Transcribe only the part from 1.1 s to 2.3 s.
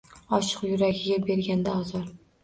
berganda ozor